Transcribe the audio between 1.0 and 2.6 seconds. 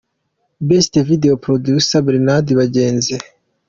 Video Producer: Bernard